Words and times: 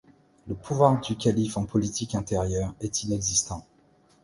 Le 0.47 0.55
pouvoir 0.55 0.99
du 0.99 1.15
calife 1.15 1.57
en 1.57 1.65
politique 1.65 2.15
intérieure 2.15 2.73
est 2.81 3.03
inexistant. 3.03 3.63